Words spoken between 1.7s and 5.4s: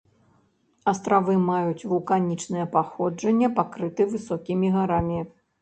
вулканічнае паходжанне, пакрыты высокімі гарамі.